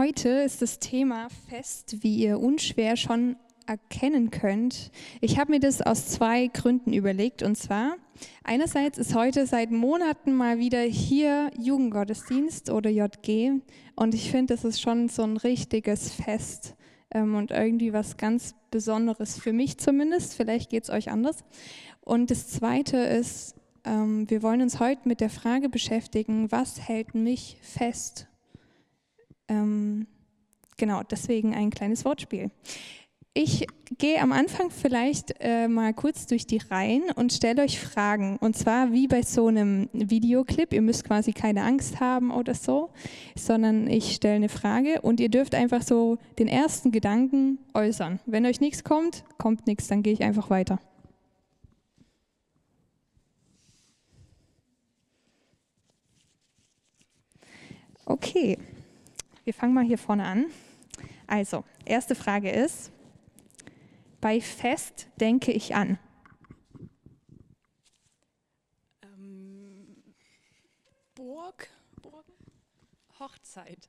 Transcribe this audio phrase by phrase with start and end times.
[0.00, 4.90] Heute ist das Thema Fest, wie ihr unschwer schon erkennen könnt.
[5.20, 7.42] Ich habe mir das aus zwei Gründen überlegt.
[7.42, 7.96] Und zwar,
[8.42, 13.60] einerseits ist heute seit Monaten mal wieder hier Jugendgottesdienst oder JG.
[13.94, 16.76] Und ich finde, das ist schon so ein richtiges Fest
[17.10, 20.32] ähm, und irgendwie was ganz Besonderes für mich zumindest.
[20.32, 21.44] Vielleicht geht es euch anders.
[22.00, 23.54] Und das Zweite ist,
[23.84, 28.29] ähm, wir wollen uns heute mit der Frage beschäftigen, was hält mich fest?
[29.50, 30.06] Ähm,
[30.78, 32.50] genau, deswegen ein kleines Wortspiel.
[33.32, 33.66] Ich
[33.98, 38.38] gehe am Anfang vielleicht äh, mal kurz durch die Reihen und stelle euch Fragen.
[38.38, 40.72] Und zwar wie bei so einem Videoclip.
[40.72, 42.90] Ihr müsst quasi keine Angst haben oder so,
[43.36, 48.18] sondern ich stelle eine Frage und ihr dürft einfach so den ersten Gedanken äußern.
[48.26, 50.80] Wenn euch nichts kommt, kommt nichts, dann gehe ich einfach weiter.
[58.04, 58.58] Okay,
[59.44, 60.46] wir fangen mal hier vorne an.
[61.26, 62.90] Also, erste Frage ist,
[64.20, 65.98] bei Fest denke ich an?
[69.02, 70.14] Ähm,
[71.14, 71.68] Burg,
[72.02, 72.26] Burg,
[73.18, 73.88] Hochzeit.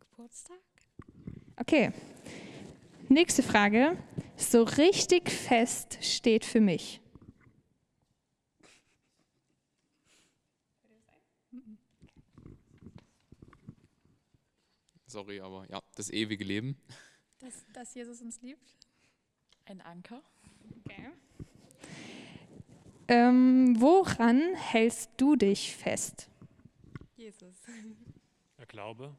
[0.00, 0.58] Geburtstag?
[1.56, 1.92] Okay.
[3.08, 3.96] Nächste Frage.
[4.36, 7.00] So richtig fest steht für mich.
[15.08, 16.76] Sorry, aber ja, das ewige Leben.
[17.38, 18.76] Dass, dass Jesus uns liebt.
[19.64, 20.22] Ein Anker.
[20.84, 21.10] Okay.
[23.08, 26.28] Ähm, woran hältst du dich fest?
[27.16, 27.56] Jesus.
[28.58, 29.16] Der Glaube.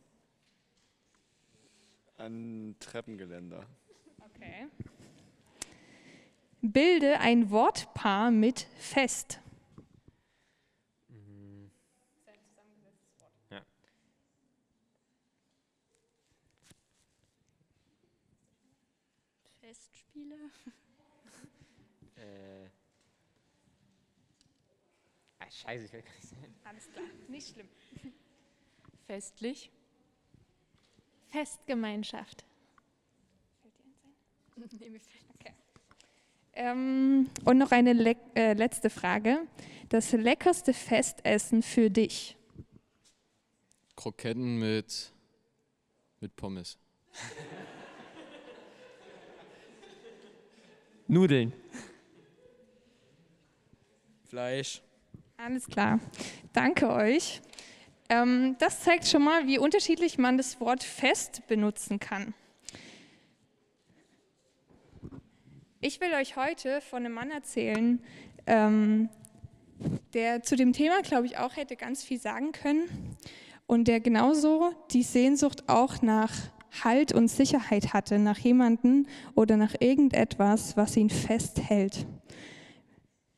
[2.18, 3.66] Ein Treppengeländer.
[4.20, 4.68] Okay.
[6.62, 9.40] Bilde ein Wortpaar mit fest.
[13.50, 13.62] Ja.
[19.62, 20.36] Festspiele.
[22.18, 22.68] Äh.
[25.40, 26.56] Ah, scheiße, ich will gar nicht sein.
[26.64, 27.70] Alles klar, nicht schlimm.
[29.06, 29.72] Festlich.
[31.28, 32.46] Festgemeinschaft.
[36.54, 39.48] Ähm, und noch eine le äh, letzte Frage.
[39.90, 42.36] Das leckerste Festessen für dich?
[43.96, 45.14] Kroketten mit,
[46.20, 46.78] mit Pommes.
[51.08, 51.54] Nudeln.
[54.26, 54.82] Fleisch.
[55.42, 56.02] Alles klar.
[56.52, 57.40] Danke euch.
[58.10, 62.34] Ähm, das zeigt schon mal, wie unterschiedlich man das Wort fest benutzen kann.
[65.80, 68.04] Ich will euch heute von einem Mann erzählen,
[68.48, 69.08] ähm,
[70.14, 73.16] der zu dem Thema, glaube ich, auch hätte ganz viel sagen können
[73.66, 76.34] und der genauso die Sehnsucht auch nach
[76.84, 82.06] Halt und Sicherheit hatte, nach jemanden oder nach irgendetwas, was ihn festhält.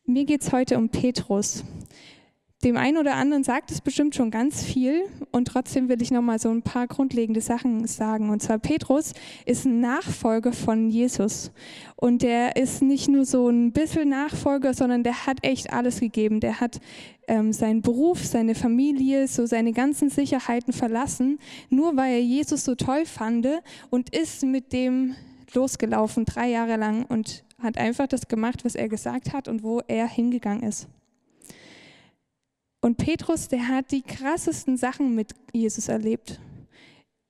[0.06, 1.64] Mir geht es heute um Petrus.
[2.64, 6.22] Dem einen oder anderen sagt es bestimmt schon ganz viel und trotzdem will ich noch
[6.22, 8.30] mal so ein paar grundlegende Sachen sagen.
[8.30, 9.14] Und zwar Petrus
[9.46, 11.52] ist ein Nachfolger von Jesus
[11.96, 16.40] und der ist nicht nur so ein bisschen Nachfolger, sondern der hat echt alles gegeben.
[16.40, 16.80] Der hat
[17.28, 22.76] ähm, seinen Beruf, seine Familie, so seine ganzen Sicherheiten verlassen, nur weil er Jesus so
[22.76, 23.48] toll fand
[23.90, 25.16] und ist mit dem
[25.54, 29.82] losgelaufen drei Jahre lang und hat einfach das gemacht, was er gesagt hat und wo
[29.88, 30.88] er hingegangen ist.
[32.82, 36.40] Und Petrus, der hat die krassesten Sachen mit Jesus erlebt.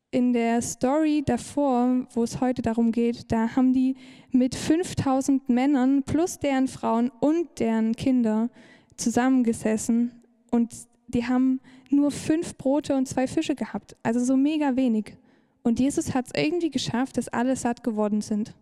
[0.10, 3.96] In der Story davor, wo es heute darum geht, da haben die
[4.32, 8.50] mit 5000 Männern plus deren Frauen und deren Kinder
[8.96, 10.12] zusammengesessen
[10.52, 10.74] und
[11.08, 15.18] die haben nur fünf Brote und zwei Fische gehabt, also so mega wenig.
[15.64, 18.54] Und Jesus hat es irgendwie geschafft, dass alle satt geworden sind.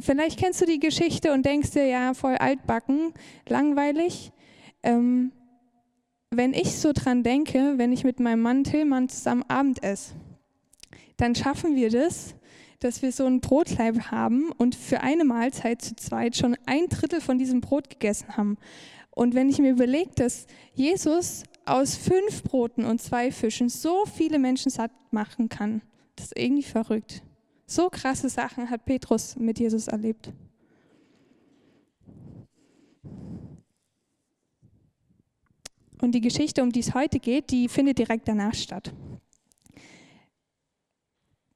[0.00, 3.14] Vielleicht kennst du die Geschichte und denkst dir, ja, voll altbacken,
[3.48, 4.32] langweilig.
[4.82, 5.32] Ähm,
[6.30, 10.14] wenn ich so dran denke, wenn ich mit meinem Mann Tillmann zusammen Abend esse,
[11.18, 12.34] dann schaffen wir das,
[12.80, 17.20] dass wir so ein Brotleib haben und für eine Mahlzeit zu zweit schon ein Drittel
[17.20, 18.58] von diesem Brot gegessen haben.
[19.10, 24.38] Und wenn ich mir überlege, dass Jesus aus fünf Broten und zwei Fischen so viele
[24.38, 25.82] Menschen satt machen kann,
[26.16, 27.22] das ist irgendwie verrückt.
[27.66, 30.32] So krasse Sachen hat Petrus mit Jesus erlebt.
[36.00, 38.92] Und die Geschichte, um die es heute geht, die findet direkt danach statt.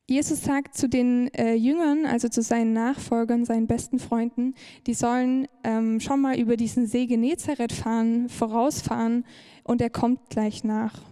[0.08, 4.54] Jesus sagt zu den äh, Jüngern, also zu seinen Nachfolgern, seinen besten Freunden,
[4.86, 9.24] die sollen ähm, schon mal über diesen See Genezareth fahren, vorausfahren
[9.64, 11.02] und er kommt gleich nach.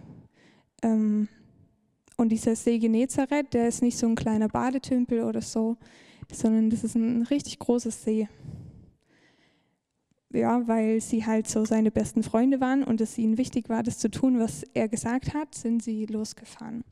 [0.81, 1.27] Ähm,
[2.15, 5.75] und dieser See Genezareth, der ist nicht so ein kleiner Badetümpel oder so,
[6.31, 8.29] sondern das ist ein richtig großes See.
[10.31, 13.97] Ja, weil sie halt so seine besten Freunde waren und es ihnen wichtig war, das
[13.97, 16.85] zu tun, was er gesagt hat, sind sie losgefahren.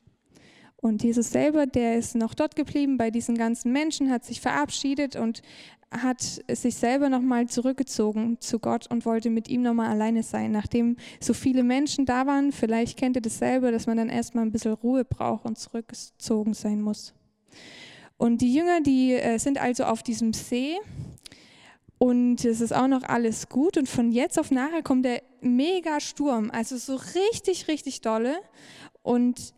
[0.84, 5.16] Und Jesus selber, der ist noch dort geblieben bei diesen ganzen Menschen, hat sich verabschiedet
[5.16, 5.42] und
[5.90, 10.52] hat sich selber nochmal zurückgezogen zu Gott und wollte mit ihm nochmal alleine sein.
[10.52, 14.44] Nachdem so viele Menschen da waren, vielleicht kennt ihr das selber, dass man dann erstmal
[14.44, 17.14] ein bisschen Ruhe braucht und zurückgezogen sein muss.
[18.18, 20.76] Und die Jünger, die äh, sind also auf diesem See
[21.98, 23.78] und es ist auch noch alles gut.
[23.78, 28.36] Und von jetzt auf nachher kommt der mega Sturm, also so richtig, richtig dolle.
[29.02, 29.54] Und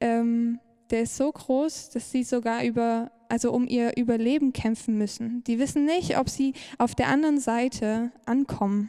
[0.00, 0.60] ähm,
[0.90, 5.44] der ist so groß, dass sie sogar über, also um ihr Überleben kämpfen müssen.
[5.44, 8.88] Die wissen nicht, ob sie auf der anderen Seite ankommen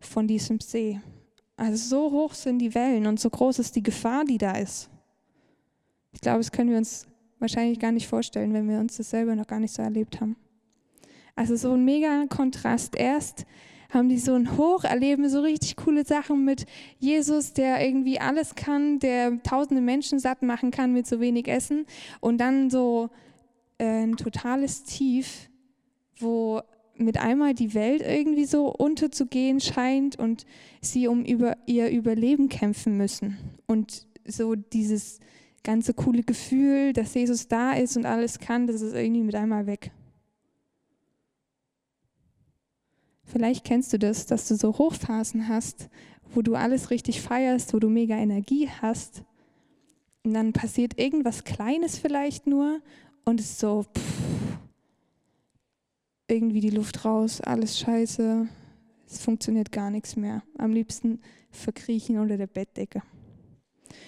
[0.00, 1.00] von diesem See.
[1.56, 4.90] Also so hoch sind die Wellen und so groß ist die Gefahr, die da ist.
[6.12, 7.06] Ich glaube, das können wir uns
[7.38, 10.36] wahrscheinlich gar nicht vorstellen, wenn wir uns das selber noch gar nicht so erlebt haben.
[11.36, 12.96] Also so ein mega Kontrast.
[12.96, 13.46] Erst
[13.88, 16.66] haben die so ein Hoch, erleben so richtig coole Sachen mit
[16.98, 21.86] Jesus, der irgendwie alles kann, der tausende Menschen satt machen kann mit so wenig Essen.
[22.20, 23.08] Und dann so
[23.78, 25.48] äh, ein totales Tief,
[26.18, 26.60] wo
[26.96, 30.44] mit einmal die Welt irgendwie so unterzugehen scheint und
[30.82, 33.38] sie um über ihr Überleben kämpfen müssen.
[33.66, 35.20] Und so dieses
[35.62, 39.66] ganze coole Gefühl, dass Jesus da ist und alles kann, das ist irgendwie mit einmal
[39.66, 39.92] weg.
[43.28, 45.90] Vielleicht kennst du das, dass du so Hochphasen hast,
[46.34, 49.22] wo du alles richtig feierst, wo du mega Energie hast.
[50.24, 52.80] Und dann passiert irgendwas Kleines vielleicht nur
[53.24, 54.58] und es ist so pff,
[56.26, 58.48] irgendwie die Luft raus, alles scheiße,
[59.06, 60.42] es funktioniert gar nichts mehr.
[60.56, 61.20] Am liebsten
[61.50, 63.02] verkriechen unter der Bettdecke.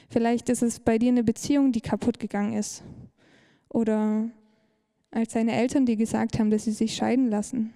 [0.08, 2.82] Vielleicht ist es bei dir eine Beziehung, die kaputt gegangen ist.
[3.68, 4.28] Oder
[5.10, 7.72] als deine Eltern dir gesagt haben, dass sie sich scheiden lassen.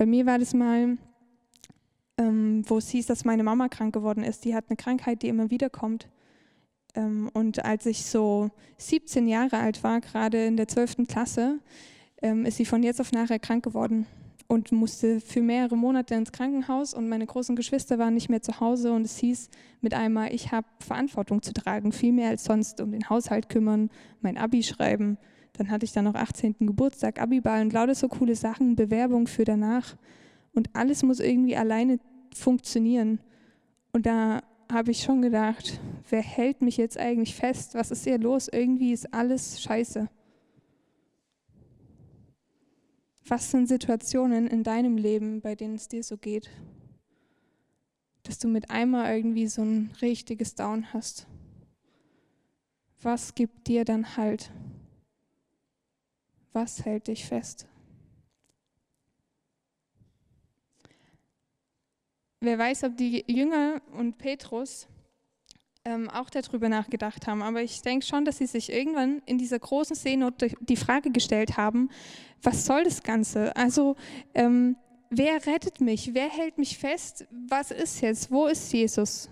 [0.00, 0.96] Bei mir war das mal,
[2.16, 4.46] ähm, wo es hieß, dass meine Mama krank geworden ist.
[4.46, 6.08] Die hat eine Krankheit, die immer wieder kommt.
[6.94, 11.06] Ähm, und als ich so 17 Jahre alt war, gerade in der 12.
[11.06, 11.58] Klasse,
[12.22, 14.06] ähm, ist sie von jetzt auf nachher krank geworden
[14.48, 18.58] und musste für mehrere Monate ins Krankenhaus und meine großen Geschwister waren nicht mehr zu
[18.58, 19.50] Hause und es hieß
[19.82, 23.90] mit einmal, ich habe Verantwortung zu tragen, viel mehr als sonst, um den Haushalt kümmern,
[24.22, 25.18] mein Abi schreiben,
[25.60, 26.56] dann hatte ich dann noch 18.
[26.60, 29.94] Geburtstag, Abiball und lauter so coole Sachen, Bewerbung für danach.
[30.54, 32.00] Und alles muss irgendwie alleine
[32.34, 33.20] funktionieren.
[33.92, 34.40] Und da
[34.72, 35.78] habe ich schon gedacht,
[36.08, 37.74] wer hält mich jetzt eigentlich fest?
[37.74, 38.48] Was ist hier los?
[38.48, 40.08] Irgendwie ist alles scheiße.
[43.28, 46.48] Was sind Situationen in deinem Leben, bei denen es dir so geht?
[48.22, 51.26] Dass du mit einmal irgendwie so ein richtiges Down hast.
[53.02, 54.50] Was gibt dir dann Halt?
[56.52, 57.66] Was hält dich fest?
[62.40, 64.88] Wer weiß, ob die Jünger und Petrus
[65.84, 69.58] ähm, auch darüber nachgedacht haben, aber ich denke schon, dass sie sich irgendwann in dieser
[69.58, 71.90] großen Seenot die Frage gestellt haben,
[72.42, 73.54] was soll das Ganze?
[73.56, 73.96] Also,
[74.34, 74.76] ähm,
[75.10, 76.14] wer rettet mich?
[76.14, 77.26] Wer hält mich fest?
[77.48, 78.30] Was ist jetzt?
[78.30, 79.28] Wo ist Jesus?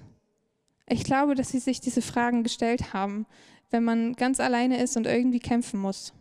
[0.87, 3.27] Ich glaube, dass sie sich diese Fragen gestellt haben,
[3.71, 6.13] wenn man ganz alleine ist und irgendwie kämpfen muss.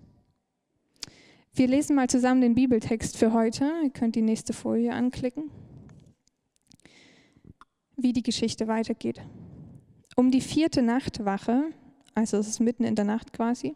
[1.58, 3.72] Wir lesen mal zusammen den Bibeltext für heute.
[3.84, 5.50] Ihr könnt die nächste Folie anklicken.
[7.96, 9.24] Wie die Geschichte weitergeht.
[10.16, 11.72] Um die vierte Nachtwache,
[12.14, 13.74] also es ist mitten in der Nacht quasi,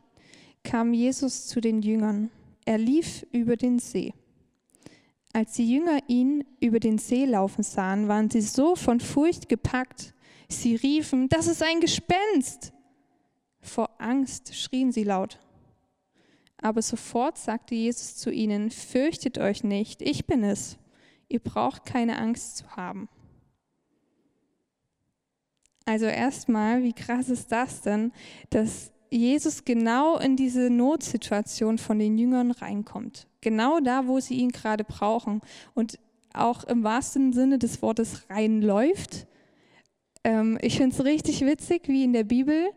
[0.63, 2.29] kam Jesus zu den Jüngern.
[2.65, 4.13] Er lief über den See.
[5.33, 10.13] Als die Jünger ihn über den See laufen sahen, waren sie so von Furcht gepackt.
[10.49, 12.73] Sie riefen, das ist ein Gespenst.
[13.59, 15.39] Vor Angst schrien sie laut.
[16.61, 20.77] Aber sofort sagte Jesus zu ihnen, fürchtet euch nicht, ich bin es.
[21.27, 23.09] Ihr braucht keine Angst zu haben.
[25.85, 28.11] Also erstmal, wie krass ist das denn,
[28.51, 33.27] dass Jesus genau in diese Notsituation von den Jüngern reinkommt.
[33.41, 35.41] Genau da, wo sie ihn gerade brauchen.
[35.73, 35.99] Und
[36.33, 39.27] auch im wahrsten Sinne des Wortes reinläuft.
[40.23, 42.69] Ähm, ich finde es richtig witzig, wie in der Bibel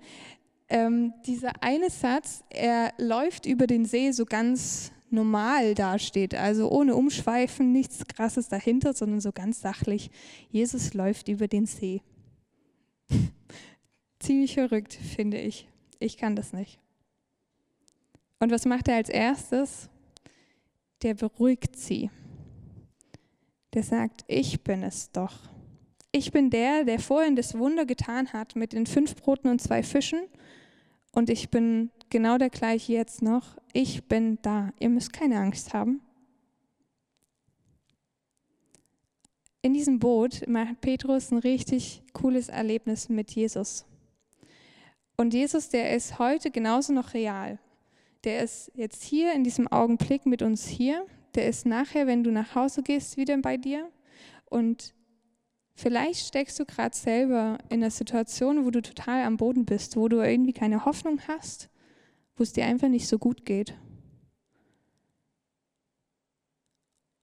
[0.68, 6.94] ähm, dieser eine Satz, er läuft über den See so ganz normal dasteht, also ohne
[6.94, 10.10] Umschweifen, nichts Krasses dahinter, sondern so ganz sachlich.
[10.50, 12.02] Jesus läuft über den See.
[14.18, 15.68] Ziemlich verrückt, finde ich.
[16.00, 16.80] Ich kann das nicht.
[18.40, 19.88] Und was macht er als erstes?
[21.02, 22.10] Der beruhigt sie.
[23.72, 25.34] Der sagt, ich bin es doch.
[26.12, 29.82] Ich bin der, der vorhin das Wunder getan hat mit den fünf Broten und zwei
[29.82, 30.20] Fischen.
[31.14, 33.56] Und ich bin genau der gleiche jetzt noch.
[33.72, 34.72] Ich bin da.
[34.80, 36.00] Ihr müsst keine Angst haben.
[39.62, 43.86] In diesem Boot macht Petrus ein richtig cooles Erlebnis mit Jesus.
[45.16, 47.58] Und Jesus, der ist heute genauso noch real.
[48.24, 51.06] Der ist jetzt hier in diesem Augenblick mit uns hier.
[51.34, 53.88] Der ist nachher, wenn du nach Hause gehst, wieder bei dir.
[54.50, 54.94] Und
[55.74, 60.08] vielleicht steckst du gerade selber in einer Situation, wo du total am Boden bist, wo
[60.08, 61.68] du irgendwie keine Hoffnung hast,
[62.36, 63.74] wo es dir einfach nicht so gut geht.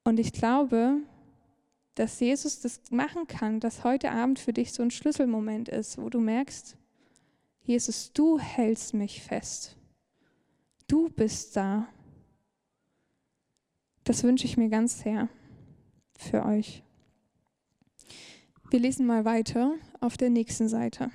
[0.03, 0.97] Und ich glaube,
[1.95, 6.09] dass Jesus das machen kann, dass heute Abend für dich so ein Schlüsselmoment ist, wo
[6.09, 6.77] du merkst,
[7.63, 9.77] Jesus, du hältst mich fest.
[10.87, 11.87] Du bist da.
[14.03, 15.29] Das wünsche ich mir ganz sehr
[16.17, 16.83] für euch.
[18.71, 21.11] Wir lesen mal weiter auf der nächsten Seite.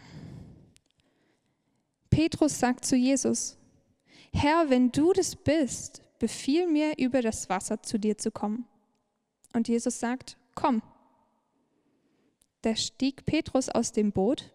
[2.10, 3.56] Petrus sagt zu Jesus,
[4.30, 8.66] Herr, wenn du das bist, befiehl mir, über das Wasser zu dir zu kommen.
[9.54, 10.82] Und Jesus sagt, komm.
[12.60, 14.52] Da stieg Petrus aus dem Boot,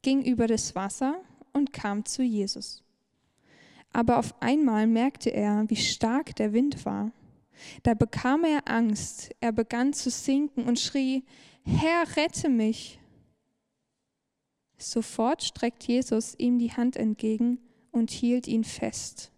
[0.00, 1.20] ging über das Wasser
[1.52, 2.82] und kam zu Jesus.
[3.92, 7.12] Aber auf einmal merkte er, wie stark der Wind war.
[7.82, 11.22] Da bekam er Angst, er begann zu sinken und schrie,
[11.64, 13.00] Herr, rette mich.
[14.76, 17.58] Sofort streckt Jesus ihm die Hand entgegen
[17.90, 19.30] und hielt ihn fest.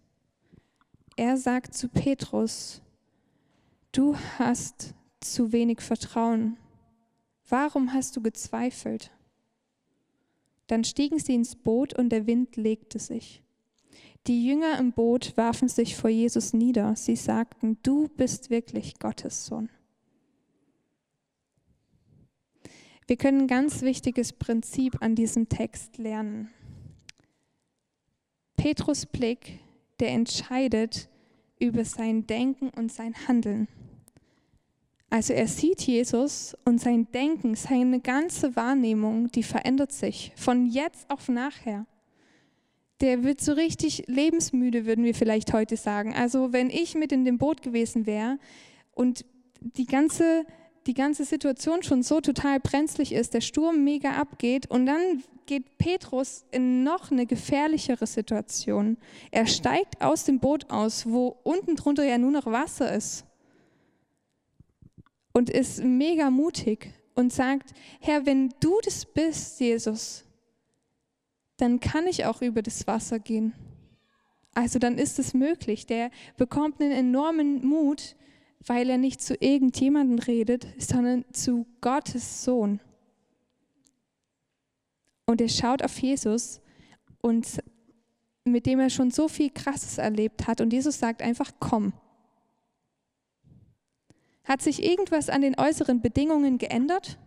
[1.15, 2.81] Er sagt zu Petrus,
[3.91, 6.57] du hast zu wenig Vertrauen.
[7.49, 9.11] Warum hast du gezweifelt?
[10.67, 13.41] Dann stiegen sie ins Boot und der Wind legte sich.
[14.27, 16.95] Die Jünger im Boot warfen sich vor Jesus nieder.
[16.97, 19.69] Sie sagten, du bist wirklich Gottes Sohn.
[23.07, 26.49] Wir können ein ganz wichtiges Prinzip an diesem Text lernen.
[28.57, 29.59] Petrus Blick,
[30.01, 31.07] der entscheidet
[31.57, 33.69] über sein Denken und sein Handeln.
[35.09, 41.09] Also er sieht Jesus und sein Denken, seine ganze Wahrnehmung, die verändert sich von jetzt
[41.09, 41.85] auf nachher.
[42.99, 46.13] Der wird so richtig lebensmüde, würden wir vielleicht heute sagen.
[46.13, 48.37] Also wenn ich mit in dem Boot gewesen wäre
[48.91, 49.23] und
[49.61, 50.45] die ganze,
[50.87, 55.77] die ganze Situation schon so total brenzlig ist, der Sturm mega abgeht und dann geht
[55.77, 58.97] Petrus in noch eine gefährlichere Situation.
[59.31, 63.25] Er steigt aus dem Boot aus, wo unten drunter ja nur noch Wasser ist
[65.33, 70.23] und ist mega mutig und sagt, Herr, wenn du das bist, Jesus,
[71.57, 73.53] dann kann ich auch über das Wasser gehen.
[74.53, 75.85] Also dann ist es möglich.
[75.85, 78.15] Der bekommt einen enormen Mut,
[78.65, 82.79] weil er nicht zu irgendjemandem redet, sondern zu Gottes Sohn.
[85.25, 86.61] Und er schaut auf Jesus
[87.21, 87.61] und
[88.45, 90.61] mit dem er schon so viel Krasses erlebt hat.
[90.61, 91.93] Und Jesus sagt einfach, komm.
[94.45, 97.17] Hat sich irgendwas an den äußeren Bedingungen geändert?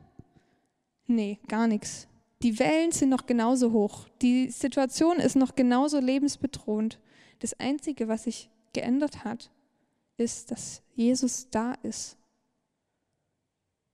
[1.07, 2.09] Nee, gar nichts.
[2.43, 4.09] Die Wellen sind noch genauso hoch.
[4.23, 6.99] Die Situation ist noch genauso lebensbedrohend.
[7.41, 9.51] Das Einzige, was sich geändert hat,
[10.21, 12.17] ist, dass Jesus da ist.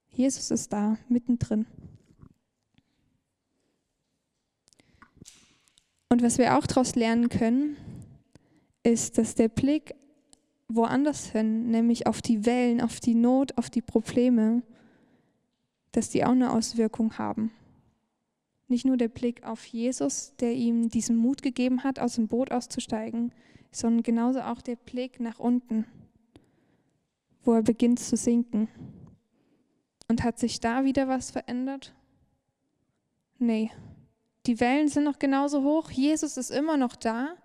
[0.08, 1.66] Jesus ist da, mittendrin.
[6.08, 7.76] Und was wir auch daraus lernen können,
[8.82, 9.94] ist, dass der Blick
[10.68, 14.62] woanders hin, nämlich auf die Wellen, auf die Not, auf die Probleme,
[15.92, 17.52] dass die auch eine Auswirkung haben.
[18.68, 22.50] Nicht nur der Blick auf Jesus, der ihm diesen Mut gegeben hat, aus dem Boot
[22.50, 23.32] auszusteigen,
[23.70, 25.84] sondern genauso auch der Blick nach unten,
[27.46, 28.68] wo er beginnt zu sinken.
[30.08, 31.94] Und hat sich da wieder was verändert?
[33.38, 33.70] Nee.
[34.46, 37.36] Die Wellen sind noch genauso hoch, Jesus ist immer noch da,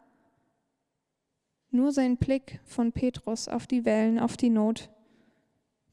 [1.71, 4.89] nur sein Blick von Petrus auf die Wellen, auf die Not,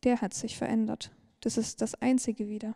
[0.05, 1.13] der hat sich verändert.
[1.41, 2.75] Das ist das Einzige wieder.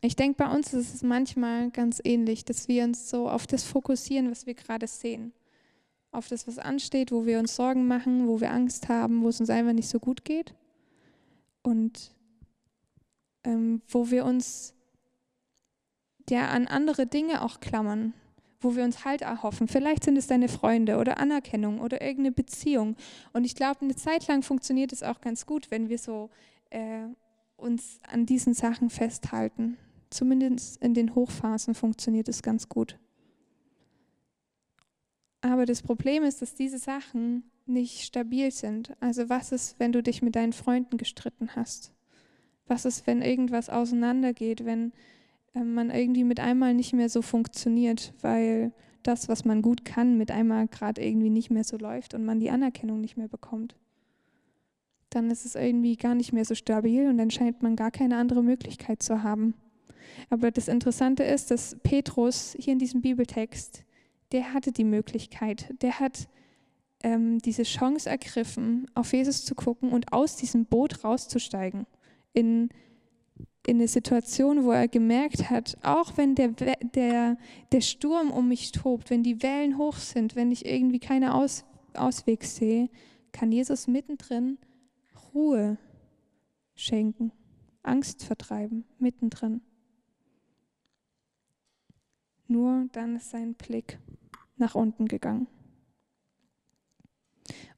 [0.00, 3.64] Ich denke, bei uns ist es manchmal ganz ähnlich, dass wir uns so auf das
[3.64, 5.32] fokussieren, was wir gerade sehen.
[6.10, 9.40] Auf das, was ansteht, wo wir uns Sorgen machen, wo wir Angst haben, wo es
[9.40, 10.54] uns einfach nicht so gut geht.
[11.62, 12.14] Und
[13.44, 14.74] ähm, wo wir uns
[16.30, 18.14] ja an andere Dinge auch klammern,
[18.60, 19.68] wo wir uns Halt erhoffen.
[19.68, 22.96] Vielleicht sind es deine Freunde oder Anerkennung oder irgendeine Beziehung.
[23.32, 26.30] Und ich glaube, eine Zeit lang funktioniert es auch ganz gut, wenn wir so
[26.70, 27.06] äh,
[27.56, 29.76] uns an diesen Sachen festhalten.
[30.10, 32.98] Zumindest in den Hochphasen funktioniert es ganz gut.
[35.40, 38.96] Aber das Problem ist, dass diese Sachen nicht stabil sind.
[39.00, 41.92] Also was ist, wenn du dich mit deinen Freunden gestritten hast?
[42.66, 44.92] Was ist, wenn irgendwas auseinandergeht, wenn
[45.54, 50.18] äh, man irgendwie mit einmal nicht mehr so funktioniert, weil das, was man gut kann,
[50.18, 53.76] mit einmal gerade irgendwie nicht mehr so läuft und man die Anerkennung nicht mehr bekommt?
[55.10, 58.16] Dann ist es irgendwie gar nicht mehr so stabil und dann scheint man gar keine
[58.16, 59.54] andere Möglichkeit zu haben.
[60.30, 63.84] Aber das Interessante ist, dass Petrus hier in diesem Bibeltext,
[64.32, 66.28] der hatte die Möglichkeit, der hat
[67.02, 71.86] ähm, diese Chance ergriffen, auf Jesus zu gucken und aus diesem Boot rauszusteigen
[72.32, 72.70] in,
[73.66, 76.48] in eine Situation, wo er gemerkt hat, auch wenn der,
[76.94, 77.38] der,
[77.72, 81.64] der Sturm um mich tobt, wenn die Wellen hoch sind, wenn ich irgendwie keinen Aus,
[81.94, 82.90] Ausweg sehe,
[83.32, 84.58] kann Jesus mittendrin
[85.34, 85.78] Ruhe
[86.74, 87.32] schenken,
[87.82, 89.60] Angst vertreiben, mittendrin.
[92.48, 93.98] Nur dann ist sein Blick
[94.56, 95.46] nach unten gegangen.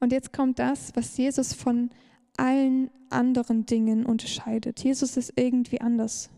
[0.00, 1.90] Und jetzt kommt das, was Jesus von
[2.36, 4.82] allen anderen Dingen unterscheidet.
[4.82, 6.30] Jesus ist irgendwie anders.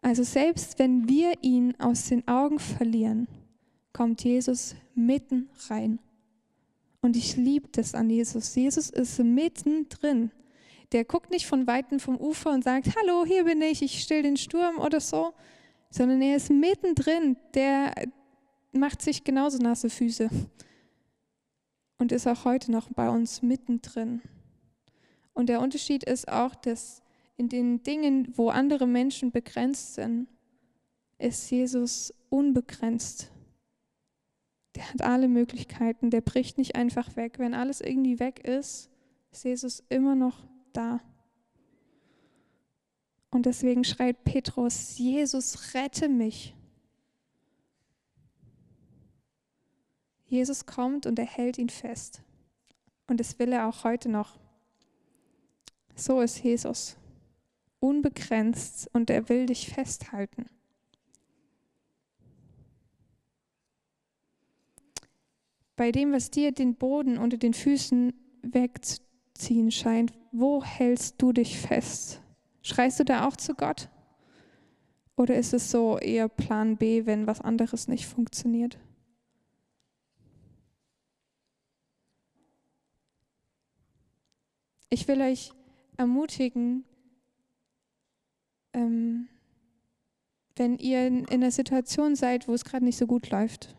[0.00, 3.26] Also selbst wenn wir ihn aus den Augen verlieren,
[3.92, 5.98] kommt Jesus mitten rein.
[7.00, 8.54] Und ich liebe das an Jesus.
[8.54, 10.30] Jesus ist mittendrin.
[10.92, 14.22] Der guckt nicht von weitem vom Ufer und sagt, hallo, hier bin ich, ich still
[14.22, 15.32] den Sturm oder so,
[15.94, 17.36] sondern er ist mittendrin.
[17.54, 17.94] Der
[18.72, 20.28] macht sich genauso nasse Füße
[21.98, 24.20] und ist auch heute noch bei uns mittendrin.
[25.34, 27.00] Und der Unterschied ist auch, dass
[27.36, 30.26] in den Dingen, wo andere Menschen begrenzt sind,
[31.18, 33.30] ist Jesus unbegrenzt.
[34.74, 37.38] Der hat alle Möglichkeiten, der bricht nicht einfach weg.
[37.38, 38.90] Wenn alles irgendwie weg ist,
[39.30, 41.00] ist Jesus immer noch da.
[43.34, 46.54] Und deswegen schreit Petrus, Jesus, rette mich.
[50.26, 52.22] Jesus kommt und er hält ihn fest.
[53.08, 54.38] Und das will er auch heute noch.
[55.96, 56.96] So ist Jesus.
[57.80, 60.48] Unbegrenzt und er will dich festhalten.
[65.74, 71.58] Bei dem, was dir den Boden unter den Füßen wegzuziehen scheint, wo hältst du dich
[71.58, 72.20] fest?
[72.64, 73.90] Schreist du da auch zu Gott?
[75.16, 78.78] Oder ist es so eher Plan B, wenn was anderes nicht funktioniert?
[84.88, 85.52] Ich will euch
[85.98, 86.84] ermutigen,
[88.72, 89.28] ähm,
[90.56, 93.76] wenn ihr in, in einer Situation seid, wo es gerade nicht so gut läuft,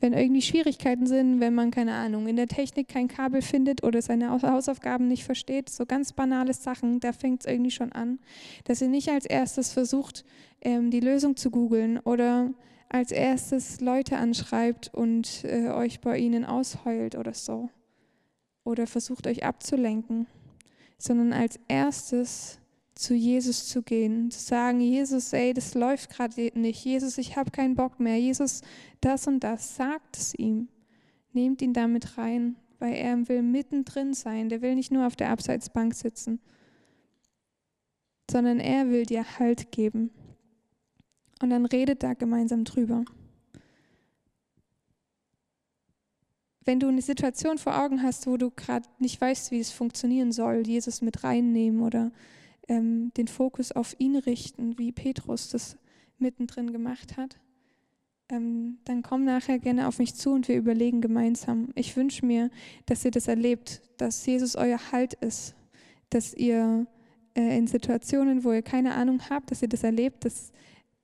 [0.00, 4.00] wenn irgendwie Schwierigkeiten sind, wenn man, keine Ahnung, in der Technik kein Kabel findet oder
[4.00, 8.20] seine Hausaufgaben nicht versteht, so ganz banale Sachen, da fängt es irgendwie schon an,
[8.64, 10.24] dass ihr nicht als erstes versucht,
[10.60, 12.50] ähm, die Lösung zu googeln oder
[12.88, 17.68] als erstes Leute anschreibt und äh, euch bei ihnen ausheult oder so.
[18.64, 20.26] Oder versucht euch abzulenken,
[20.96, 22.60] sondern als erstes
[22.98, 26.84] zu Jesus zu gehen, zu sagen, Jesus, ey, das läuft gerade nicht.
[26.84, 28.18] Jesus, ich habe keinen Bock mehr.
[28.18, 28.62] Jesus,
[29.00, 30.68] das und das, sagt es ihm.
[31.32, 34.48] Nehmt ihn damit rein, weil er will mittendrin sein.
[34.48, 36.40] Der will nicht nur auf der Abseitsbank sitzen,
[38.28, 40.10] sondern er will dir Halt geben.
[41.40, 43.04] Und dann redet da gemeinsam drüber.
[46.64, 50.32] wenn du eine Situation vor Augen hast, wo du gerade nicht weißt, wie es funktionieren
[50.32, 52.12] soll, Jesus mit reinnehmen oder
[52.68, 55.76] ähm, den Fokus auf ihn richten, wie Petrus das
[56.18, 57.38] mittendrin gemacht hat,
[58.30, 61.70] ähm, dann komm nachher gerne auf mich zu und wir überlegen gemeinsam.
[61.74, 62.50] Ich wünsche mir,
[62.86, 65.54] dass ihr das erlebt, dass Jesus euer Halt ist,
[66.10, 66.86] dass ihr
[67.34, 70.52] äh, in Situationen, wo ihr keine Ahnung habt, dass ihr das erlebt, dass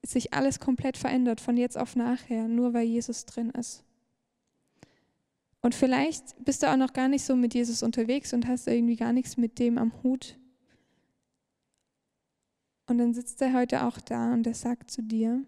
[0.05, 3.85] sich alles komplett verändert von jetzt auf nachher, nur weil Jesus drin ist.
[5.63, 8.97] Und vielleicht bist du auch noch gar nicht so mit Jesus unterwegs und hast irgendwie
[8.97, 10.37] gar nichts mit dem am Hut.
[12.87, 15.43] Und dann sitzt er heute auch da und er sagt zu dir,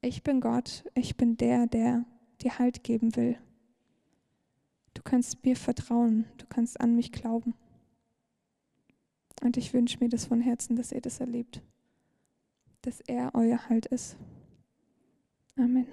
[0.00, 2.04] ich bin Gott, ich bin der, der
[2.40, 3.38] dir Halt geben will.
[4.94, 7.54] Du kannst mir vertrauen, du kannst an mich glauben.
[9.42, 11.62] Und ich wünsche mir das von Herzen, dass ihr das erlebt,
[12.82, 14.16] dass er euer Halt ist.
[15.56, 15.86] Amen.